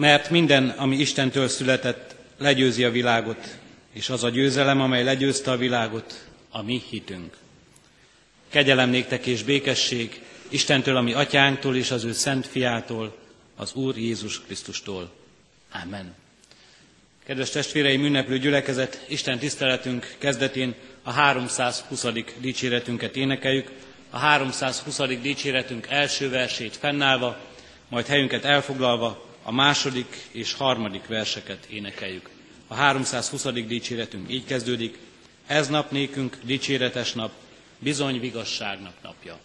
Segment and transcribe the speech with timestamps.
[0.00, 3.58] mert minden, ami Istentől született, legyőzi a világot,
[3.92, 7.36] és az a győzelem, amely legyőzte a világot, a mi hitünk.
[8.48, 13.16] Kegyelem néktek és békesség Istentől, ami atyánktól és az ő szent fiától,
[13.56, 15.10] az Úr Jézus Krisztustól.
[15.84, 16.14] Amen.
[17.24, 22.06] Kedves testvéreim, ünneplő gyülekezet, Isten tiszteletünk kezdetén a 320.
[22.40, 23.70] dicséretünket énekeljük,
[24.10, 24.98] a 320.
[25.22, 27.38] dicséretünk első versét fennállva,
[27.88, 32.28] majd helyünket elfoglalva a második és harmadik verseket énekeljük.
[32.66, 33.44] A 320.
[33.52, 34.98] dicséretünk így kezdődik,
[35.46, 37.30] ez nap nékünk dicséretes nap,
[37.78, 39.38] bizony vigasságnak napja.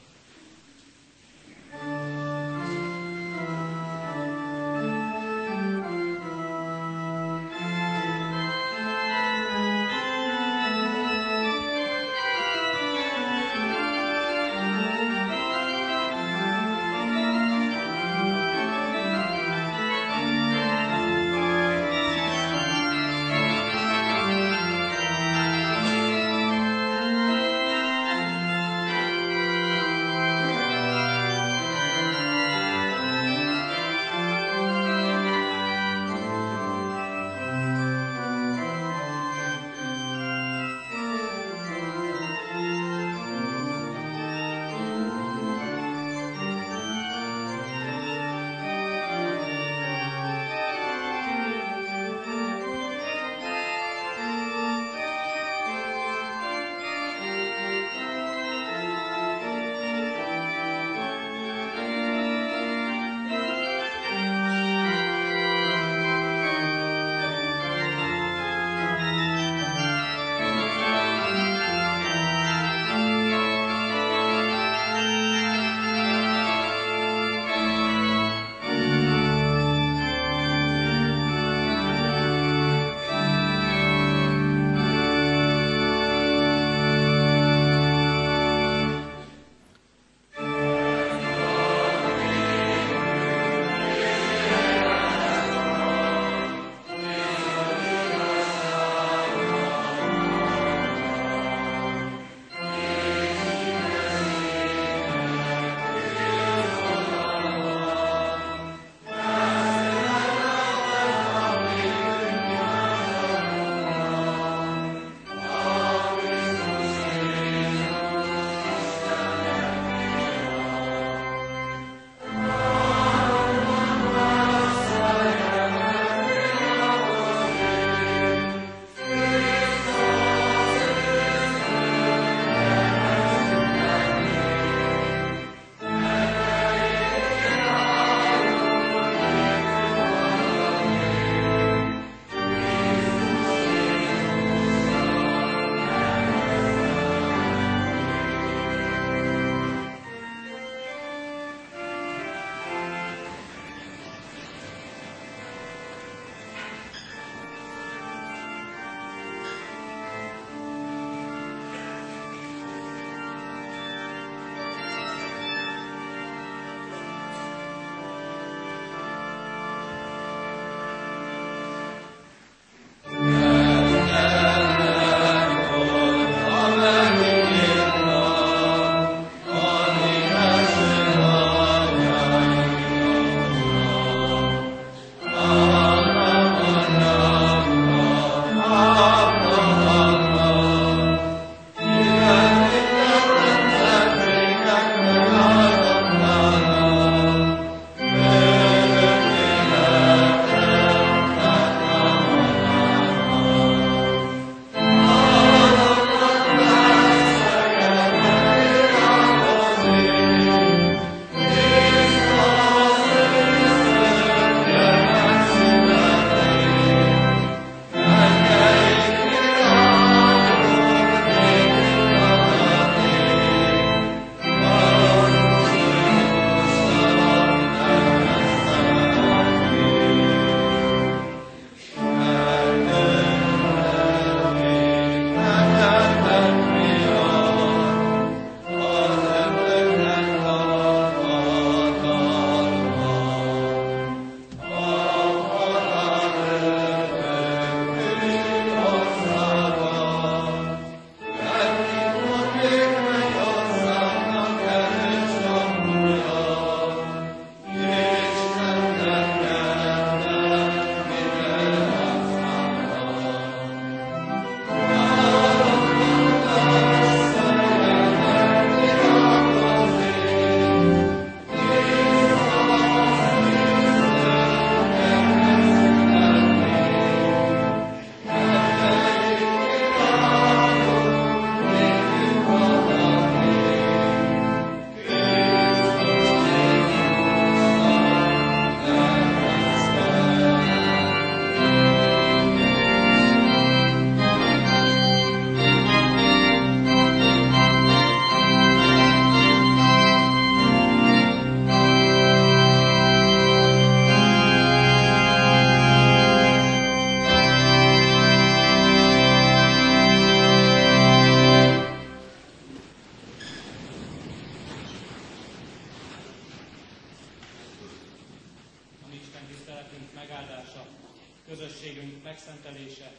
[322.36, 323.12] Megszentelése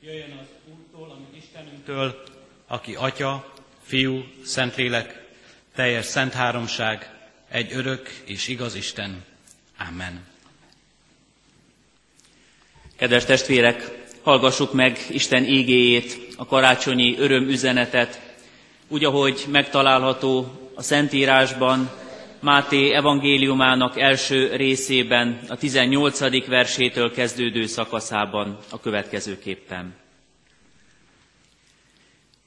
[0.00, 2.22] jöjjön az Úrtól, amit Istenünktől,
[2.66, 5.28] aki Atya, Fiú, Szentlélek,
[5.74, 7.10] teljes szent háromság,
[7.48, 9.24] egy örök és igaz Isten.
[9.88, 10.26] Amen.
[12.96, 13.90] Kedves testvérek,
[14.22, 18.20] hallgassuk meg Isten ígéjét, a karácsonyi örömüzenetet,
[18.88, 21.90] úgy, ahogy megtalálható a Szentírásban,
[22.42, 26.46] Máté evangéliumának első részében, a 18.
[26.46, 29.94] versétől kezdődő szakaszában a következőképpen.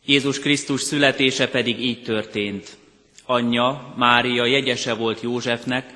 [0.06, 2.78] Jézus Krisztus születése pedig így történt.
[3.26, 5.94] Anyja, Mária jegyese volt Józsefnek,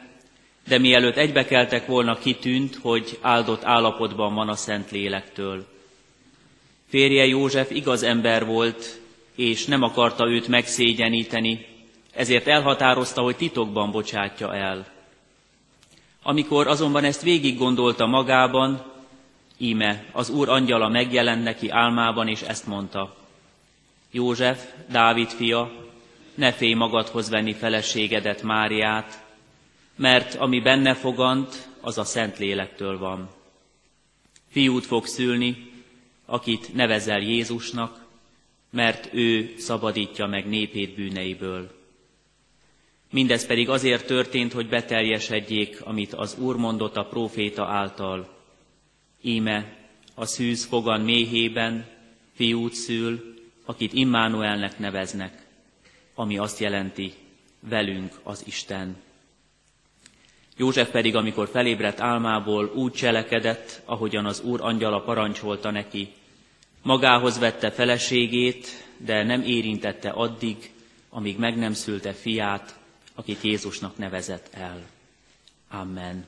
[0.68, 5.66] de mielőtt egybekeltek volna, kitűnt, hogy áldott állapotban van a Szent Lélektől.
[6.90, 9.00] Férje József igaz ember volt,
[9.36, 11.66] és nem akarta őt megszégyeníteni,
[12.14, 14.88] ezért elhatározta, hogy titokban bocsátja el.
[16.24, 18.84] Amikor azonban ezt végig gondolta magában,
[19.58, 23.16] íme az Úr angyala megjelent neki álmában, és ezt mondta.
[24.12, 25.72] József, Dávid fia,
[26.36, 29.26] ne félj magadhoz venni feleségedet, Máriát,
[29.96, 33.30] mert ami benne fogant, az a Szent Lélektől van.
[34.52, 35.72] Fiút fog szülni,
[36.26, 38.06] akit nevezel Jézusnak,
[38.70, 41.79] mert ő szabadítja meg népét bűneiből.
[43.12, 48.38] Mindez pedig azért történt, hogy beteljesedjék, amit az Úr mondott a próféta által.
[49.22, 49.76] Íme,
[50.16, 51.86] a szűz fogan méhében
[52.36, 53.36] fiút szül,
[53.66, 55.46] akit Immánuelnek neveznek,
[56.16, 57.14] ami azt jelenti,
[57.60, 58.96] velünk az Isten.
[60.58, 66.08] József pedig, amikor felébredt álmából, úgy cselekedett, ahogyan az Úr angyala parancsolta neki.
[66.82, 68.68] Magához vette feleségét,
[68.98, 70.72] de nem érintette addig,
[71.10, 72.79] amíg meg nem szülte fiát,
[73.20, 74.86] akit Jézusnak nevezett el.
[75.70, 76.28] Amen.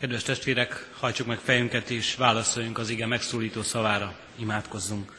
[0.00, 4.18] Kedves testvérek, hajtsuk meg fejünket és válaszoljunk az ige megszólító szavára.
[4.36, 5.18] Imádkozzunk.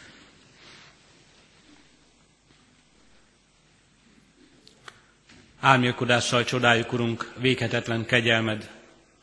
[5.59, 8.71] Álmélkodással csodáljuk, Urunk, véghetetlen kegyelmed,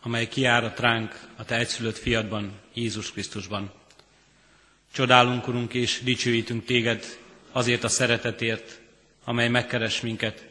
[0.01, 3.73] amely kiárat ránk a Te egyszülött fiadban, Jézus Krisztusban.
[4.93, 7.24] Csodálunk, Urunk, és dicsőítünk Téged
[7.55, 8.81] azért a szeretetért,
[9.25, 10.47] amely megkeres minket,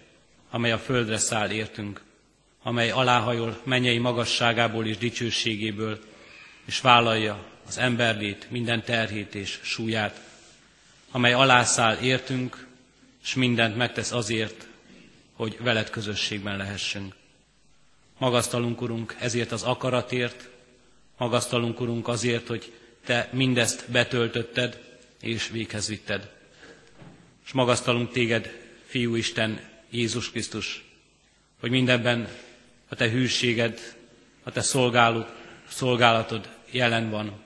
[0.49, 2.01] amely a földre száll értünk,
[2.61, 5.99] amely aláhajol mennyei magasságából és dicsőségéből,
[6.65, 10.21] és vállalja az emberlét, minden terhét és súlyát,
[11.11, 12.67] amely alászáll értünk,
[13.23, 14.67] és mindent megtesz azért,
[15.33, 17.15] hogy veled közösségben lehessünk.
[18.17, 20.49] Magasztalunk, Urunk, ezért az akaratért,
[21.17, 22.73] magasztalunk, Urunk, azért, hogy
[23.05, 24.81] Te mindezt betöltötted
[25.19, 26.32] és véghez vitted.
[27.45, 29.59] És magasztalunk Téged, Fiú Isten,
[29.89, 30.83] Jézus Krisztus,
[31.59, 32.27] hogy mindenben
[32.89, 33.95] a Te hűséged,
[34.43, 35.25] a Te szolgáló,
[35.67, 37.41] szolgálatod jelen van.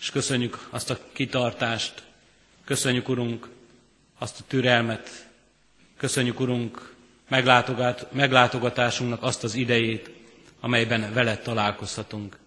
[0.00, 2.02] És köszönjük azt a kitartást,
[2.64, 3.48] köszönjük, Urunk,
[4.18, 5.28] azt a türelmet,
[5.96, 6.94] köszönjük, Urunk,
[7.28, 10.10] meglátogat, meglátogatásunknak azt az idejét,
[10.60, 12.38] amelyben veled találkozhatunk.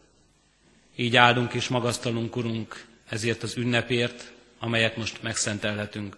[0.96, 6.18] Így áldunk és magasztalunk, Urunk, ezért az ünnepért, amelyet most megszentelhetünk.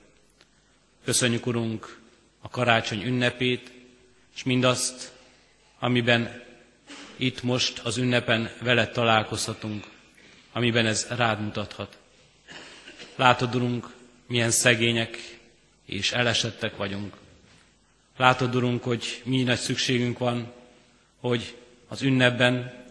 [1.10, 2.00] Köszönjük, Urunk,
[2.42, 3.72] a karácsony ünnepét,
[4.36, 5.12] és mindazt,
[5.80, 6.44] amiben
[7.16, 9.88] itt most az ünnepen veled találkozhatunk,
[10.52, 11.98] amiben ez rád mutathat.
[13.16, 13.88] Látod, Urunk,
[14.28, 15.40] milyen szegények
[15.86, 17.16] és elesettek vagyunk.
[18.18, 20.52] Látod, Urunk, hogy mi nagy szükségünk van,
[21.20, 21.56] hogy
[21.88, 22.86] az ünnepben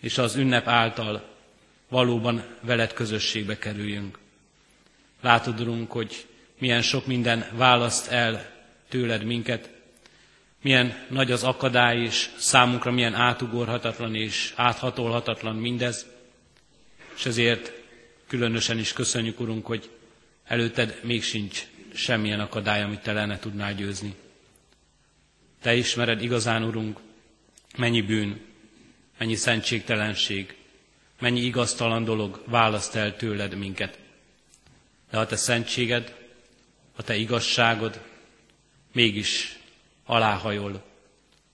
[0.00, 1.28] és az ünnep által
[1.88, 4.18] valóban veled közösségbe kerüljünk.
[5.20, 6.26] Látod, Urunk, hogy
[6.58, 8.50] milyen sok minden választ el
[8.88, 9.70] tőled minket,
[10.62, 16.06] milyen nagy az akadály, és számunkra milyen átugorhatatlan és áthatolhatatlan mindez,
[17.16, 17.72] és ezért
[18.26, 19.90] különösen is köszönjük, Urunk, hogy
[20.44, 24.14] előtted még sincs semmilyen akadály, amit te lenne tudnál győzni.
[25.60, 27.00] Te ismered igazán, Urunk,
[27.76, 28.40] mennyi bűn,
[29.18, 30.56] mennyi szentségtelenség,
[31.18, 33.98] mennyi igaztalan dolog választ el tőled minket.
[35.10, 36.17] De a te szentséged,
[36.98, 38.00] a te igazságod
[38.92, 39.58] mégis
[40.04, 40.84] aláhajol,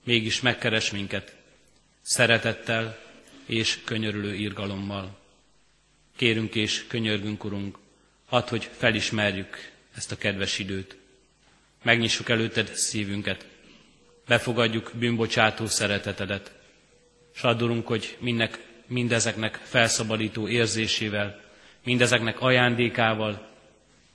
[0.03, 1.35] mégis megkeres minket
[2.01, 2.97] szeretettel
[3.45, 5.17] és könyörülő irgalommal.
[6.15, 7.77] Kérünk és könyörgünk, Urunk,
[8.25, 10.97] hadd, hogy felismerjük ezt a kedves időt.
[11.83, 13.47] Megnyissuk előtted szívünket,
[14.27, 16.53] befogadjuk bűnbocsátó szeretetedet,
[17.35, 21.41] és addulunk, hogy mindnek, mindezeknek felszabadító érzésével,
[21.83, 23.47] mindezeknek ajándékával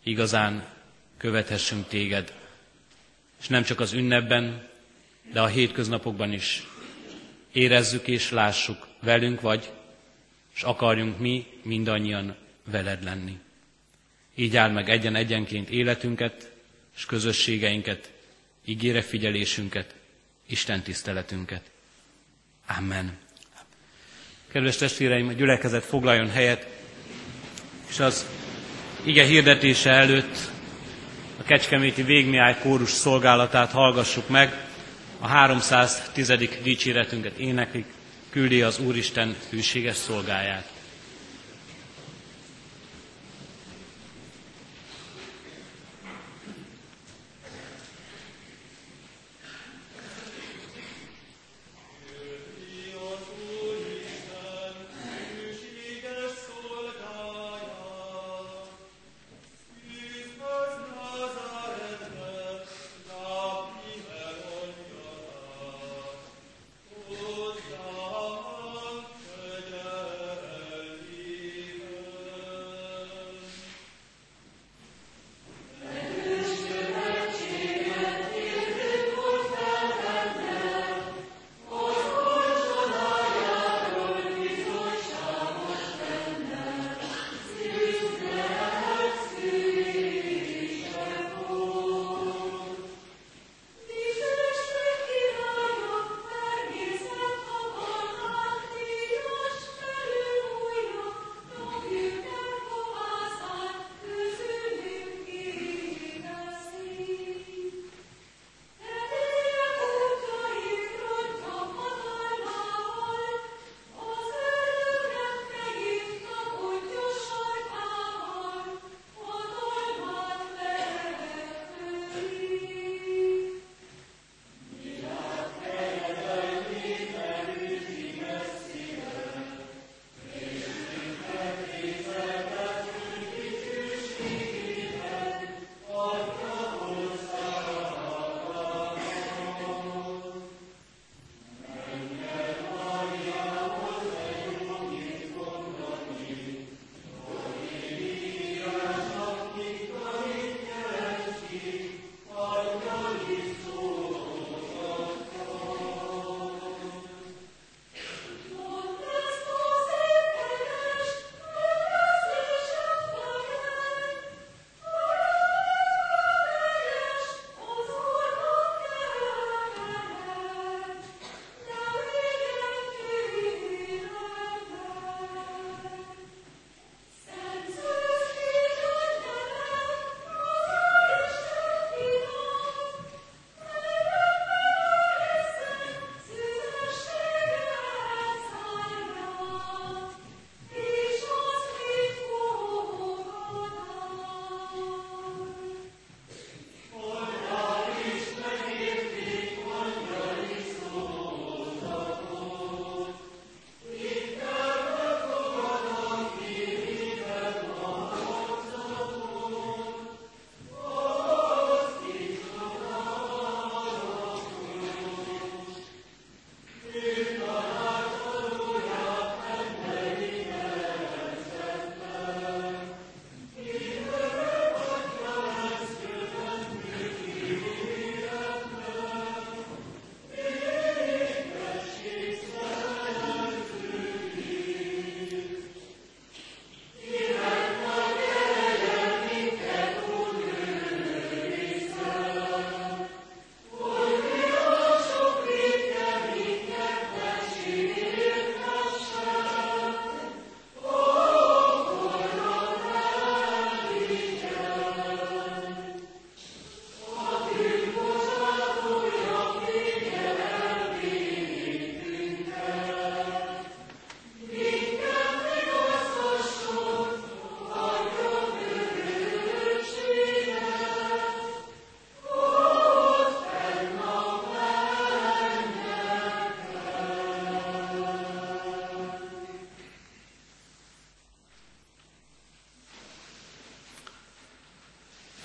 [0.02, 0.78] igazán
[1.20, 2.32] követhessünk téged.
[3.40, 4.68] És nem csak az ünnepben,
[5.32, 6.66] de a hétköznapokban is
[7.52, 9.70] érezzük és lássuk, velünk vagy,
[10.54, 13.38] és akarjunk mi mindannyian veled lenni.
[14.34, 16.50] Így áll meg egyen-egyenként életünket
[16.96, 18.12] és közösségeinket,
[18.64, 19.94] ígére figyelésünket,
[20.46, 21.70] Isten tiszteletünket.
[22.78, 23.18] Amen.
[24.52, 26.66] Kedves testvéreim, a gyülekezet foglaljon helyet,
[27.88, 28.26] és az
[29.04, 30.58] ige hirdetése előtt
[31.40, 34.64] a Kecskeméti Végmiáj kórus szolgálatát hallgassuk meg,
[35.18, 36.32] a 310.
[36.62, 37.84] dicséretünket éneklik,
[38.30, 40.79] küldi az Úristen hűséges szolgáját.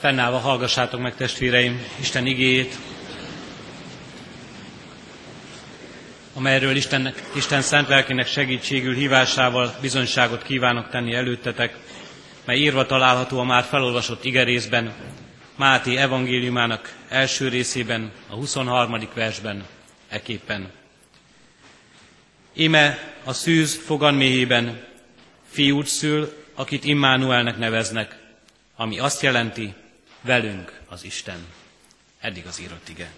[0.05, 2.77] Fennállva hallgassátok meg, testvéreim, Isten igéjét,
[6.33, 11.77] amelyről Istennek, Isten szent lelkének segítségül hívásával bizonyságot kívánok tenni előttetek,
[12.45, 14.93] mely írva található a már felolvasott igerészben,
[15.55, 18.99] Máté evangéliumának első részében, a 23.
[19.13, 19.65] versben
[20.09, 20.71] eképpen.
[22.53, 24.83] Ime a szűz fogan méhében
[25.49, 28.15] fiút szül, akit Immánuelnek neveznek,
[28.75, 29.73] ami azt jelenti,
[30.25, 31.45] velünk az Isten.
[32.19, 33.11] Eddig az írott ige.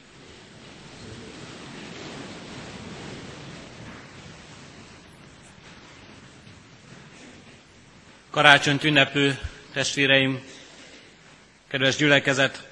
[8.29, 9.39] Karácsonyt ünneplő
[9.73, 10.43] testvéreim,
[11.67, 12.67] kedves gyülekezet,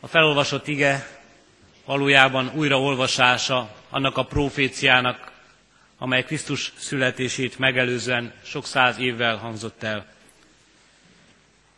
[0.00, 1.20] a felolvasott ige
[1.84, 5.32] valójában újraolvasása annak a proféciának,
[5.98, 10.13] amely Krisztus születését megelőzően sok száz évvel hangzott el.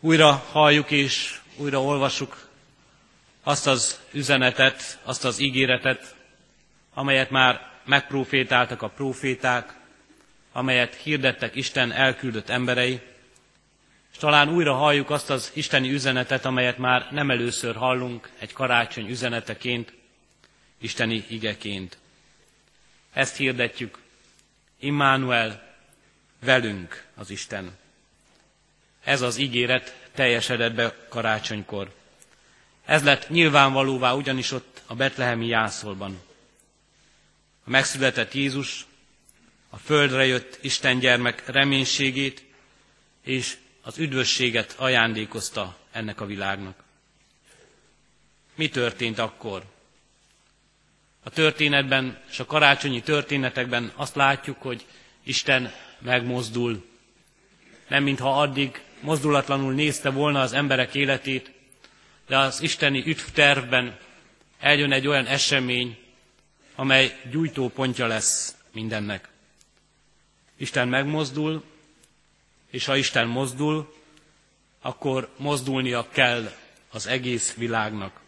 [0.07, 2.49] Újra halljuk és újra olvassuk
[3.43, 6.15] azt az üzenetet, azt az ígéretet,
[6.95, 9.75] amelyet már megprofétáltak a proféták,
[10.53, 13.01] amelyet hirdettek Isten elküldött emberei,
[14.13, 19.09] és talán újra halljuk azt az isteni üzenetet, amelyet már nem először hallunk egy karácsony
[19.09, 19.93] üzeneteként,
[20.79, 21.99] isteni igeként.
[23.13, 23.99] Ezt hirdetjük,
[24.79, 25.77] Immanuel,
[26.41, 27.85] velünk az Isten.
[29.07, 31.95] Ez az ígéret teljesedett be karácsonykor.
[32.85, 36.21] Ez lett nyilvánvalóvá ugyanis ott a betlehemi jászolban.
[37.65, 38.87] A megszületett Jézus
[39.71, 42.45] a földre jött Isten gyermek reménységét
[43.23, 46.83] és az üdvösséget ajándékozta ennek a világnak.
[48.55, 49.65] Mi történt akkor?
[51.23, 54.85] A történetben és a karácsonyi történetekben azt látjuk, hogy
[55.23, 56.85] Isten megmozdul.
[57.89, 61.51] Nem mintha addig mozdulatlanul nézte volna az emberek életét,
[62.27, 63.99] de az isteni üdvtervben
[64.59, 65.99] eljön egy olyan esemény,
[66.75, 69.29] amely gyújtópontja lesz mindennek.
[70.57, 71.65] Isten megmozdul,
[72.71, 73.95] és ha Isten mozdul,
[74.81, 76.53] akkor mozdulnia kell
[76.91, 78.21] az egész világnak.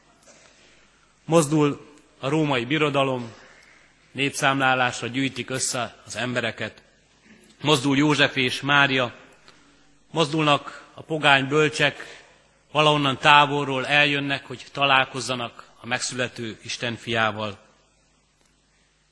[1.25, 3.33] Mozdul a római birodalom,
[4.13, 6.83] népszámlálásra gyűjtik össze az embereket.
[7.61, 9.15] Mozdul József és Mária,
[10.11, 12.25] mozdulnak a pogány bölcsek,
[12.73, 17.59] valahonnan távolról eljönnek, hogy találkozzanak a megszülető Isten fiával.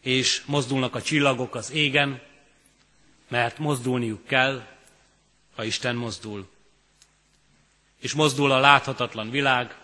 [0.03, 2.23] És mozdulnak a csillagok az égen,
[3.29, 4.67] mert mozdulniuk kell,
[5.55, 6.49] ha Isten mozdul.
[8.01, 9.77] És mozdul a láthatatlan világ,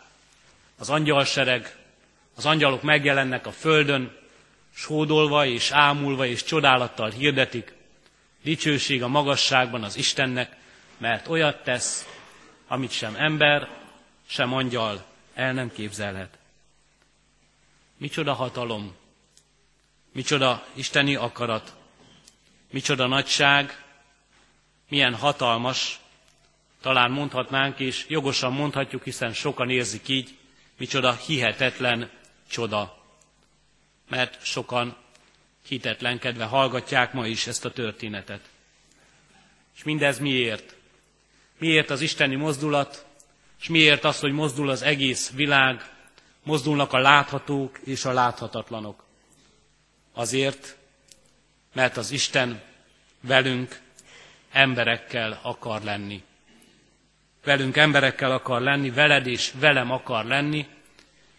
[0.79, 1.77] az angyalsereg,
[2.37, 4.17] az angyalok megjelennek a földön,
[4.75, 7.75] sódolva és ámulva és csodálattal hirdetik,
[8.43, 10.57] dicsőség a magasságban az Istennek,
[11.03, 12.07] mert olyat tesz,
[12.67, 13.69] amit sem ember,
[14.27, 16.39] sem angyal el nem képzelhet.
[17.97, 18.95] Micsoda hatalom,
[20.13, 21.75] micsoda isteni akarat,
[22.71, 23.85] micsoda nagyság,
[24.89, 26.01] milyen hatalmas,
[26.81, 30.37] talán mondhatnánk, és jogosan mondhatjuk, hiszen sokan érzik így,
[30.77, 32.11] micsoda hihetetlen
[32.49, 33.05] csoda.
[34.09, 34.97] Mert sokan
[35.67, 38.49] hitetlenkedve hallgatják ma is ezt a történetet.
[39.77, 40.81] És mindez miért?
[41.63, 43.07] Miért az isteni mozdulat,
[43.61, 45.91] és miért az, hogy mozdul az egész világ,
[46.43, 49.05] mozdulnak a láthatók és a láthatatlanok?
[50.13, 50.77] Azért,
[51.73, 52.63] mert az Isten
[53.21, 53.81] velünk
[54.53, 56.23] emberekkel akar lenni.
[57.45, 60.67] Velünk emberekkel akar lenni, veled és velem akar lenni.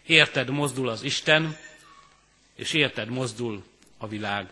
[0.06, 1.56] Érted mozdul az Isten,
[2.54, 3.64] és érted mozdul
[3.98, 4.48] a világ.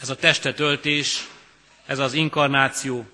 [0.00, 1.28] Ez a testetöltés,
[1.86, 3.06] ez az inkarnáció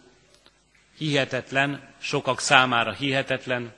[1.02, 3.72] hihetetlen, sokak számára hihetetlen,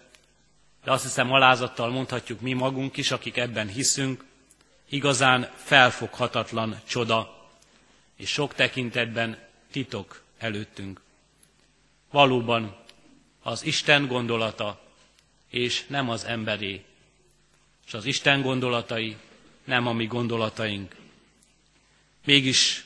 [0.85, 4.25] de azt hiszem alázattal mondhatjuk mi magunk is, akik ebben hiszünk,
[4.89, 7.49] igazán felfoghatatlan csoda,
[8.17, 9.39] és sok tekintetben
[9.71, 11.01] titok előttünk.
[12.11, 12.77] Valóban
[13.43, 14.81] az Isten gondolata,
[15.51, 16.85] és nem az emberé.
[17.87, 19.17] És az Isten gondolatai
[19.65, 20.97] nem a mi gondolataink.
[22.25, 22.85] Mégis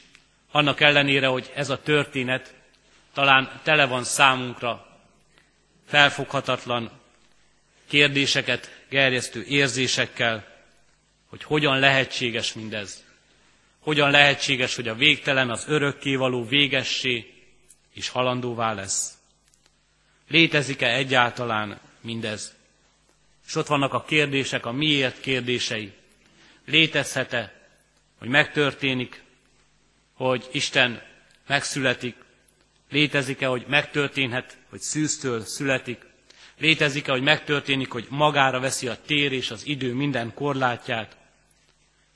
[0.51, 2.58] annak ellenére, hogy ez a történet
[3.19, 4.87] talán tele van számunkra
[5.87, 6.91] felfoghatatlan
[7.89, 10.47] kérdéseket gerjesztő érzésekkel,
[11.29, 13.05] hogy hogyan lehetséges mindez.
[13.79, 17.35] Hogyan lehetséges, hogy a végtelen az örökkévaló végessé
[17.95, 19.19] és halandóvá lesz.
[20.29, 22.55] Létezik-e egyáltalán mindez?
[23.47, 25.93] És ott vannak a kérdések, a miért kérdései.
[26.67, 27.53] Létezhet-e,
[28.19, 29.23] hogy megtörténik,
[30.15, 31.03] hogy Isten
[31.47, 32.27] megszületik?
[32.91, 36.07] Létezik-e, hogy megtörténhet, hogy szűztől születik?
[36.59, 41.17] Létezik-e, hogy megtörténik, hogy magára veszi a tér és az idő minden korlátját?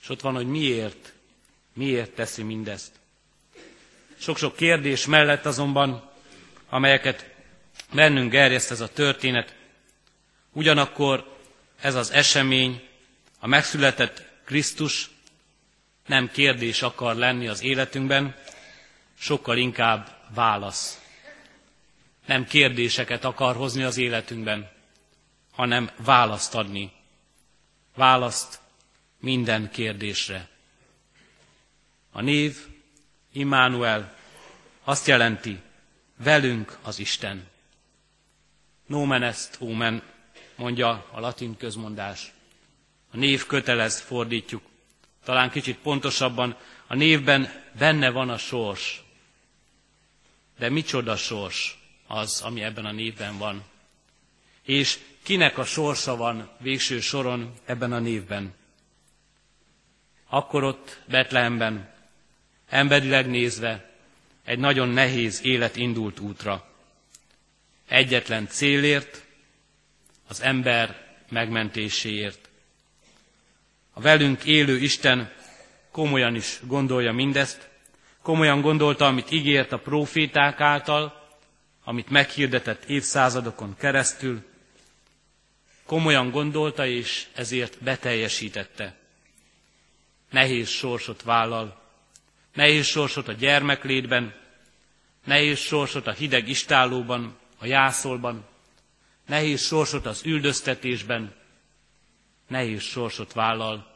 [0.02, 1.12] És ott van, hogy miért,
[1.74, 2.92] miért teszi mindezt.
[4.18, 6.10] Sok-sok kérdés mellett azonban,
[6.68, 7.30] amelyeket
[7.94, 9.54] bennünk gerjeszt ez a történet,
[10.52, 11.36] ugyanakkor
[11.80, 12.82] ez az esemény,
[13.38, 15.10] a megszületett Krisztus
[16.06, 18.34] nem kérdés akar lenni az életünkben,
[19.18, 21.00] sokkal inkább válasz.
[22.26, 24.70] Nem kérdéseket akar hozni az életünkben,
[25.52, 26.92] hanem választ adni.
[27.94, 28.60] Választ
[29.18, 30.48] minden kérdésre.
[32.12, 32.56] A név
[33.32, 34.16] Immanuel
[34.84, 35.60] azt jelenti,
[36.16, 37.48] velünk az Isten.
[38.86, 40.02] Nomen est omen,
[40.56, 42.32] mondja a latin közmondás.
[43.10, 44.62] A név kötelez, fordítjuk.
[45.24, 49.01] Talán kicsit pontosabban, a névben benne van a sors.
[50.62, 53.64] De micsoda sors az, ami ebben a névben van?
[54.62, 58.54] És kinek a sorsa van végső soron ebben a névben?
[60.26, 61.94] Akkor ott Betlehemben,
[62.68, 63.90] emberileg nézve,
[64.44, 66.70] egy nagyon nehéz élet indult útra.
[67.88, 69.24] Egyetlen célért,
[70.28, 72.48] az ember megmentéséért.
[73.92, 75.32] A velünk élő Isten
[75.90, 77.70] komolyan is gondolja mindezt,
[78.22, 81.20] komolyan gondolta, amit ígért a proféták által,
[81.84, 84.44] amit meghirdetett évszázadokon keresztül,
[85.86, 88.96] komolyan gondolta és ezért beteljesítette.
[90.30, 91.80] Nehéz sorsot vállal,
[92.54, 94.34] nehéz sorsot a gyermeklétben,
[95.24, 98.44] nehéz sorsot a hideg istálóban, a jászolban,
[99.26, 101.34] nehéz sorsot az üldöztetésben,
[102.48, 103.90] nehéz sorsot vállal,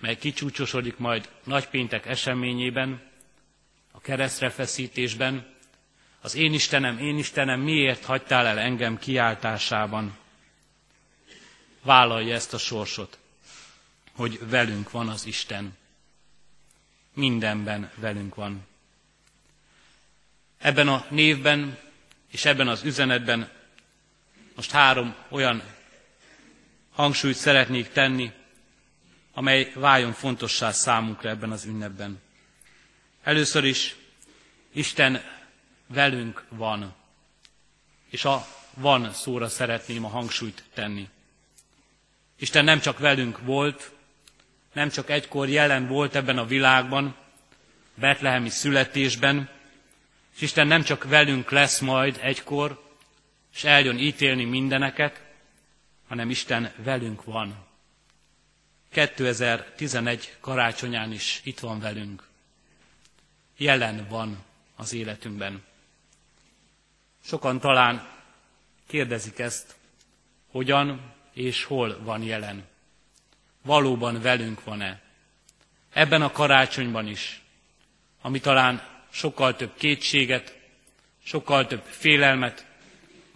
[0.00, 3.09] mely kicsúcsosodik majd nagypéntek eseményében,
[4.00, 5.46] a keresztre feszítésben,
[6.20, 10.16] az én Istenem, én Istenem, miért hagytál el engem kiáltásában?
[11.82, 13.18] Vállalja ezt a sorsot,
[14.12, 15.76] hogy velünk van az Isten.
[17.14, 18.66] Mindenben velünk van.
[20.58, 21.78] Ebben a névben
[22.30, 23.50] és ebben az üzenetben
[24.56, 25.62] most három olyan
[26.92, 28.32] hangsúlyt szeretnék tenni,
[29.32, 32.20] amely váljon fontossá számunkra ebben az ünnepben.
[33.22, 33.96] Először is
[34.72, 35.22] Isten
[35.86, 36.94] velünk van,
[38.10, 41.08] és a van szóra szeretném a hangsúlyt tenni.
[42.38, 43.92] Isten nem csak velünk volt,
[44.72, 47.16] nem csak egykor jelen volt ebben a világban,
[47.94, 49.48] betlehemi születésben,
[50.34, 52.88] és Isten nem csak velünk lesz majd egykor,
[53.54, 55.22] és eljön ítélni mindeneket,
[56.08, 57.66] hanem Isten velünk van.
[58.90, 62.29] 2011 karácsonyán is itt van velünk.
[63.60, 64.44] Jelen van
[64.76, 65.62] az életünkben.
[67.24, 68.08] Sokan talán
[68.86, 69.76] kérdezik ezt,
[70.50, 72.64] hogyan és hol van jelen.
[73.62, 75.00] Valóban velünk van-e?
[75.92, 77.42] Ebben a karácsonyban is,
[78.20, 80.58] ami talán sokkal több kétséget,
[81.24, 82.66] sokkal több félelmet,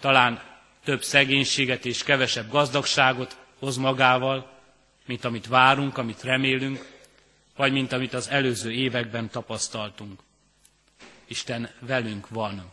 [0.00, 0.42] talán
[0.84, 4.60] több szegénységet és kevesebb gazdagságot hoz magával,
[5.06, 6.93] mint amit várunk, amit remélünk,
[7.56, 10.20] vagy mint amit az előző években tapasztaltunk.
[11.26, 12.72] Isten velünk van,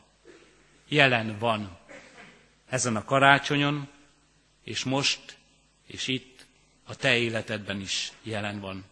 [0.88, 1.78] jelen van
[2.70, 3.88] ezen a karácsonyon,
[4.64, 5.38] és most,
[5.88, 6.46] és itt,
[6.84, 8.84] a te életedben is jelen van.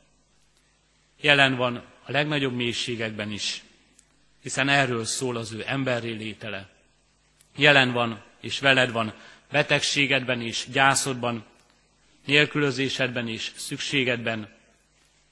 [1.21, 3.63] Jelen van a legnagyobb mélységekben is,
[4.41, 6.69] hiszen erről szól az ő emberré létele.
[7.56, 9.13] Jelen van és veled van
[9.52, 11.45] betegségedben és gyászodban,
[12.25, 14.58] nélkülözésedben és szükségedben,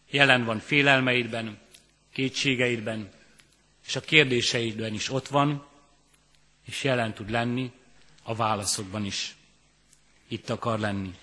[0.10, 1.60] jelen van félelmeidben,
[2.13, 3.10] kétségeidben,
[3.88, 5.65] és a kérdéseidben is ott van,
[6.65, 7.72] és jelen tud lenni
[8.24, 9.36] a válaszokban is.
[10.28, 11.15] Itt akar lenni.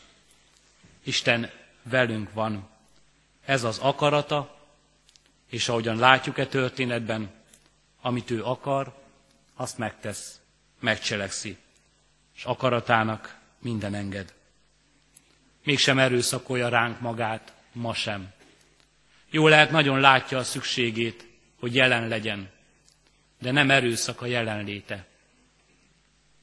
[1.03, 1.51] Isten
[1.83, 2.69] velünk van.
[3.45, 4.67] Ez az akarata,
[5.51, 7.31] és ahogyan látjuk-e történetben,
[8.01, 9.03] amit ő akar,
[9.55, 10.41] azt megtesz,
[10.81, 11.57] megcselekszi,
[12.37, 14.35] és akaratának minden enged.
[15.65, 18.33] Mégsem erőszakolja ránk magát, ma sem.
[19.35, 21.27] Jó lehet, nagyon látja a szükségét,
[21.59, 22.51] hogy jelen legyen,
[23.41, 25.07] de nem erőszak a jelenléte.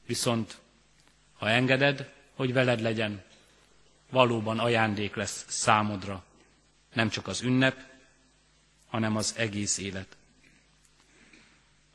[0.06, 0.58] Viszont,
[1.38, 3.22] ha engeded, hogy veled legyen,
[4.10, 6.24] valóban ajándék lesz számodra,
[6.92, 7.80] nem csak az ünnep,
[8.86, 10.16] hanem az egész élet.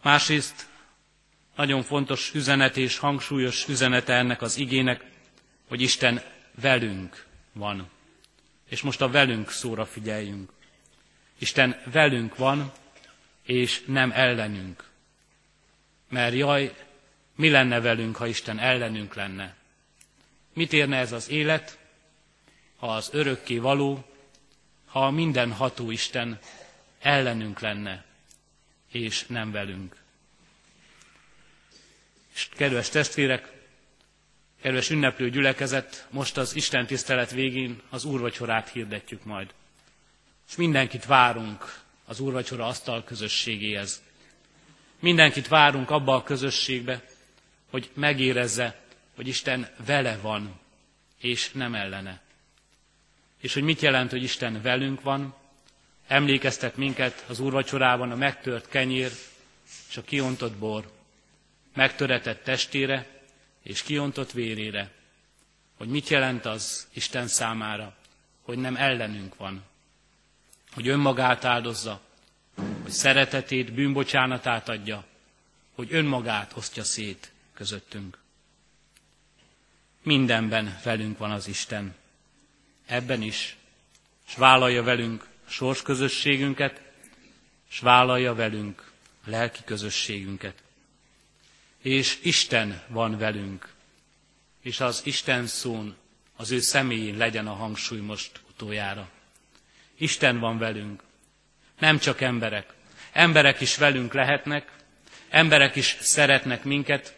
[0.01, 0.67] Másrészt
[1.55, 5.03] nagyon fontos üzenet és hangsúlyos üzenete ennek az igének,
[5.67, 6.21] hogy Isten
[6.62, 7.89] velünk van.
[8.69, 10.55] És most a velünk szóra figyeljünk.
[11.38, 12.71] Isten velünk van,
[13.43, 14.84] és nem ellenünk.
[16.10, 16.76] Mert jaj,
[17.36, 19.56] mi lenne velünk, ha Isten ellenünk lenne?
[20.54, 21.78] Mit érne ez az élet,
[22.78, 24.06] ha az örökké való,
[24.86, 26.39] ha a mindenható Isten
[27.00, 28.06] ellenünk lenne,
[28.91, 29.95] és nem velünk?
[32.34, 33.52] És kedves testvérek,
[34.62, 39.54] kedves ünneplő gyülekezet, most az Isten tisztelet végén az úrvacsorát hirdetjük majd.
[40.49, 44.01] És mindenkit várunk az úrvacsora asztal közösségéhez.
[44.99, 47.03] Mindenkit várunk abba a közösségbe,
[47.69, 48.79] hogy megérezze,
[49.15, 50.60] hogy Isten vele van,
[51.19, 52.21] és nem ellene.
[53.41, 55.36] És hogy mit jelent, hogy Isten velünk van,
[56.07, 59.12] emlékeztet minket az úrvacsorában a megtört kenyér
[59.89, 60.91] és a kiontott bor,
[61.73, 63.07] megtöretett testére
[63.63, 64.91] és kiontott vérére,
[65.77, 67.95] hogy mit jelent az Isten számára,
[68.41, 69.63] hogy nem ellenünk van,
[70.77, 72.01] hogy önmagát áldozza,
[72.83, 75.05] hogy szeretetét, bűnbocsánatát adja,
[75.75, 78.17] hogy önmagát osztja szét közöttünk.
[80.03, 81.95] Mindenben velünk van az Isten.
[82.85, 83.57] Ebben is.
[84.27, 86.81] És vállalja velünk a sors közösségünket,
[87.69, 88.91] és vállalja velünk
[89.25, 90.63] lelki közösségünket.
[91.81, 93.73] És Isten van velünk.
[94.61, 95.95] És az Isten szón,
[96.35, 99.15] az ő személyén legyen a hangsúly most utoljára.
[99.97, 101.01] Isten van velünk.
[101.79, 102.65] Nem csak emberek.
[103.12, 104.71] Emberek is velünk lehetnek,
[105.29, 107.15] emberek is szeretnek minket,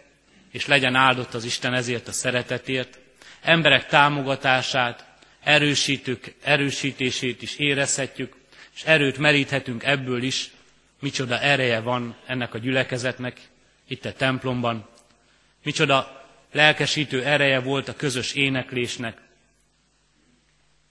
[0.51, 2.99] és legyen áldott az Isten ezért a szeretetért.
[3.41, 5.05] Emberek támogatását,
[5.43, 8.35] erősítők, erősítését is érezhetjük,
[8.75, 10.51] és erőt meríthetünk ebből is,
[10.99, 13.39] micsoda ereje van ennek a gyülekezetnek
[13.87, 14.87] itt a templomban,
[15.63, 19.17] micsoda lelkesítő ereje volt a közös éneklésnek,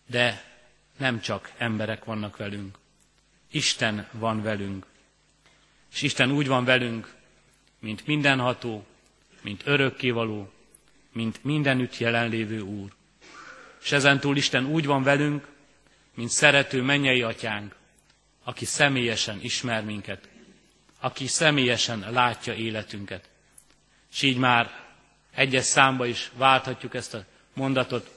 [0.06, 0.47] de
[0.98, 2.78] nem csak emberek vannak velünk.
[3.50, 4.86] Isten van velünk.
[5.92, 7.14] És Isten úgy van velünk,
[7.78, 8.86] mint mindenható,
[9.42, 10.52] mint örökkévaló,
[11.12, 12.92] mint mindenütt jelenlévő Úr.
[13.82, 15.46] És ezentúl Isten úgy van velünk,
[16.14, 17.74] mint szerető mennyei atyánk,
[18.44, 20.28] aki személyesen ismer minket,
[21.00, 23.28] aki személyesen látja életünket.
[24.12, 24.86] És így már
[25.34, 28.10] egyes számba is válthatjuk ezt a mondatot,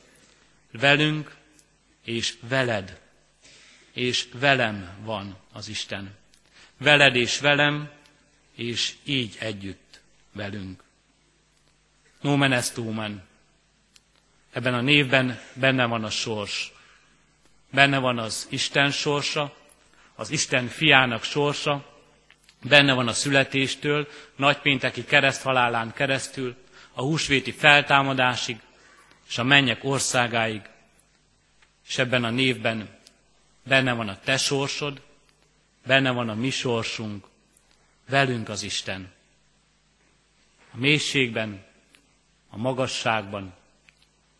[0.71, 1.35] velünk
[2.03, 2.99] és veled,
[3.93, 6.15] és velem van az Isten.
[6.77, 7.91] Veled és velem,
[8.55, 10.83] és így együtt velünk.
[12.21, 13.23] Nomen est omen.
[14.51, 16.71] Ebben a névben benne van a sors.
[17.71, 19.55] Benne van az Isten sorsa,
[20.15, 21.85] az Isten fiának sorsa,
[22.63, 26.55] benne van a születéstől, nagypénteki kereszthalálán keresztül,
[26.93, 28.59] a húsvéti feltámadásig,
[29.27, 30.61] és a mennyek országáig.
[31.91, 32.89] És ebben a névben
[33.63, 35.01] benne van a te sorsod,
[35.85, 37.27] benne van a mi sorsunk,
[38.07, 39.11] velünk az Isten.
[40.71, 41.65] A mélységben,
[42.49, 43.53] a magasságban,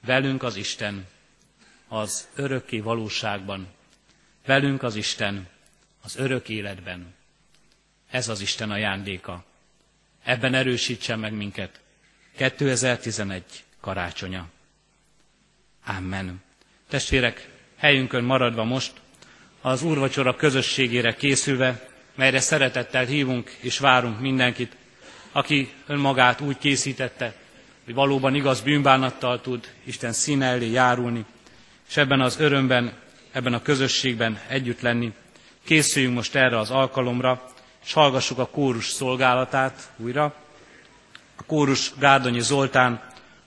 [0.01, 1.07] velünk az Isten,
[1.87, 3.67] az örökké valóságban,
[4.45, 5.49] velünk az Isten,
[6.01, 7.13] az örök életben.
[8.09, 9.43] Ez az Isten ajándéka.
[10.23, 11.79] Ebben erősítsen meg minket
[12.35, 14.49] 2011 karácsonya.
[15.85, 16.49] Amen.
[16.91, 18.91] Testvérek, helyünkön maradva most,
[19.61, 24.75] az úrvacsora közösségére készülve, melyre szeretettel hívunk és várunk mindenkit,
[25.31, 27.33] aki önmagát úgy készítette,
[27.85, 31.25] hogy valóban igaz bűnbánattal tud Isten színe elé járulni,
[31.89, 32.93] és ebben az örömben,
[33.31, 35.13] ebben a közösségben együtt lenni.
[35.63, 37.51] Készüljünk most erre az alkalomra,
[37.85, 40.23] és hallgassuk a kórus szolgálatát újra.
[41.35, 43.01] A kórus Gárdonyi Zoltán,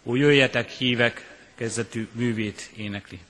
[0.04, 3.20] ó jöjjetek hívek, kezdetű művét énekli.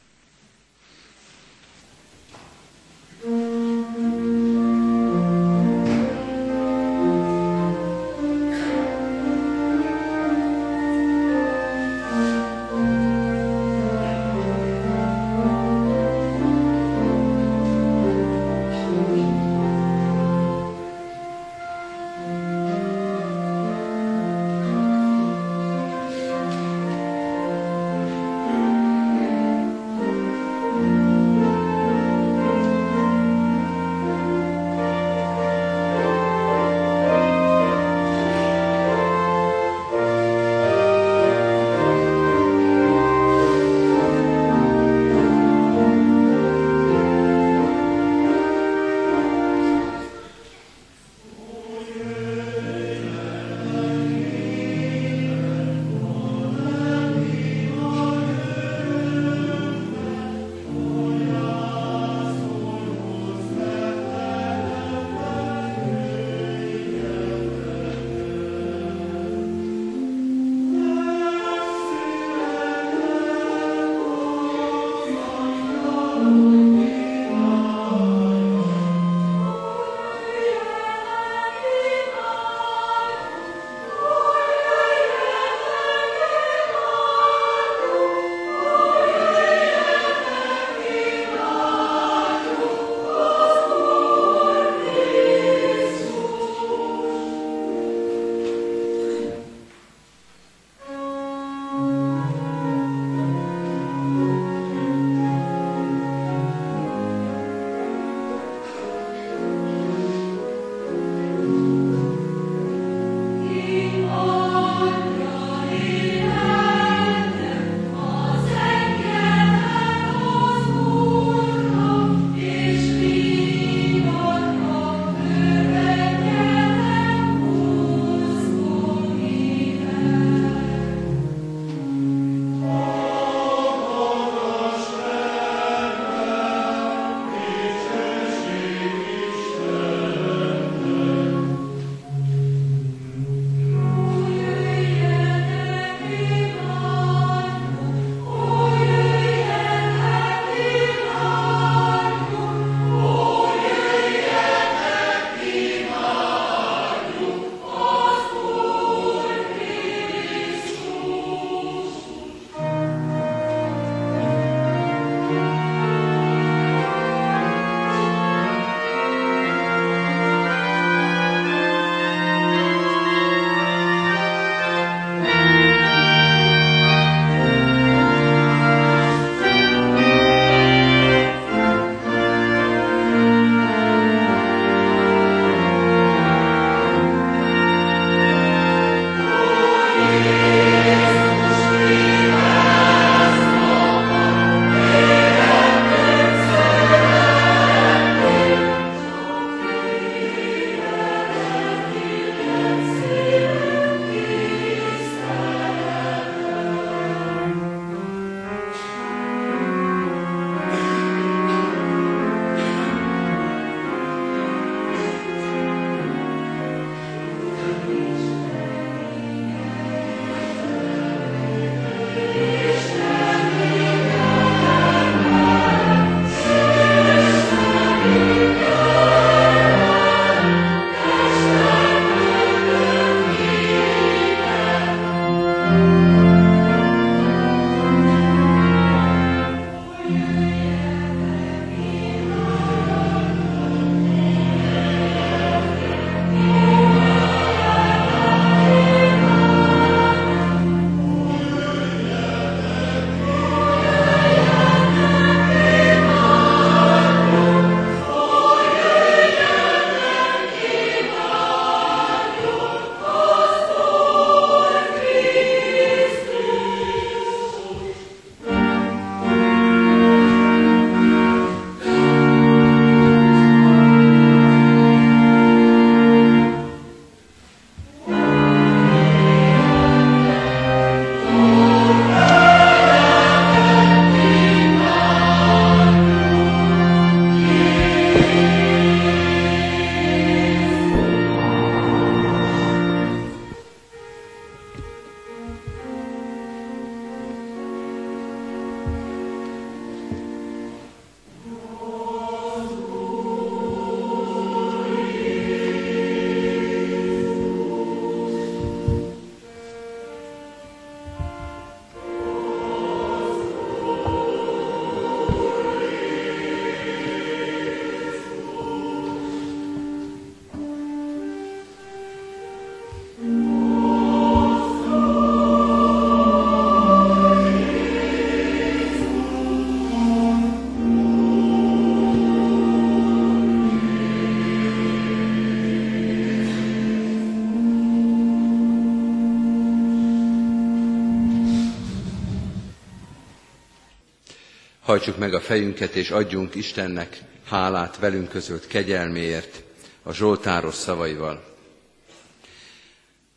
[345.05, 349.63] Hajtsuk meg a fejünket, és adjunk Istennek hálát velünk között kegyelméért
[350.03, 351.45] a Zsoltáros szavaival.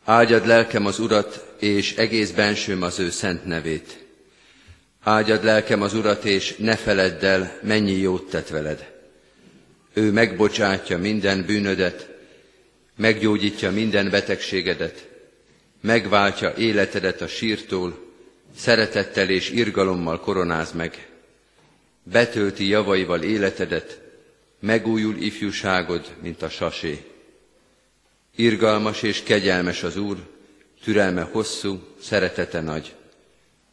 [0.04, 4.04] Áldjad lelkem az Urat, és egész bensőm az ő szent nevét.
[5.02, 8.92] Áldjad lelkem az Urat, és ne feledd el, mennyi jót tett veled.
[9.92, 12.08] Ő megbocsátja minden bűnödet,
[12.96, 15.08] meggyógyítja minden betegségedet,
[15.80, 17.98] megváltja életedet a sírtól,
[18.56, 21.08] szeretettel és irgalommal koronáz meg.
[22.10, 24.00] Betölti javaival életedet,
[24.60, 27.04] megújul ifjúságod, mint a sasé.
[28.36, 30.16] Irgalmas és kegyelmes az Úr,
[30.82, 32.94] türelme hosszú, szeretete nagy.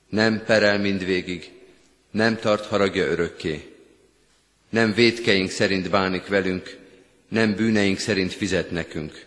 [0.10, 1.52] Nem perel mindvégig,
[2.12, 3.76] nem tart haragja örökké.
[4.70, 6.78] Nem védkeink szerint bánik velünk,
[7.30, 9.26] nem bűneink szerint fizet nekünk.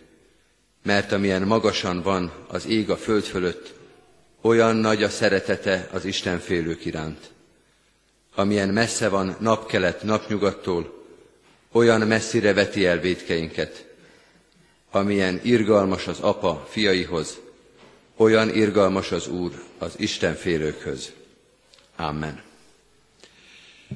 [0.82, 3.74] Mert amilyen magasan van az ég a föld fölött,
[4.40, 7.36] olyan nagy a szeretete az Isten félők iránt.
[8.39, 11.05] Amilyen messze van napkelet napnyugattól,
[11.72, 13.86] olyan messzire veti el védkeinket.
[14.91, 17.39] Amilyen irgalmas az apa fiaihoz,
[18.16, 21.12] olyan irgalmas az Úr az Isten félőkhöz.
[21.97, 22.43] Amen.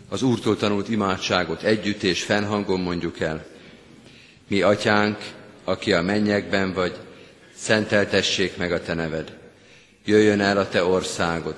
[0.09, 3.47] Az Úrtól tanult imádságot együtt és fennhangon mondjuk el.
[4.47, 5.18] Mi atyánk,
[5.64, 6.97] aki a mennyekben vagy,
[7.55, 9.38] szenteltessék meg a te neved.
[10.05, 11.57] Jöjjön el a te országod.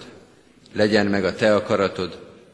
[0.72, 2.23] Legyen meg a te akaratod,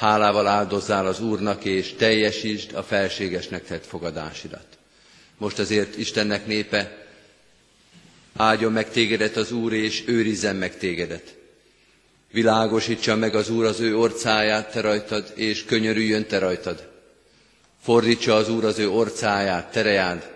[0.00, 4.66] hálával áldozzál az Úrnak, és teljesítsd a felségesnek tett fogadásidat.
[5.38, 7.06] Most azért Istennek népe,
[8.36, 11.36] áldjon meg tégedet az Úr, és őrizzen meg tégedet.
[12.30, 16.88] Világosítsa meg az Úr az ő orcáját te rajtad, és könyörüljön te rajtad.
[17.82, 20.30] Fordítsa az Úr az ő orcáját, terejád,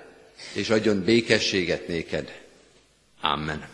[0.53, 2.41] és adjon békességet néked.
[3.21, 3.74] Amen.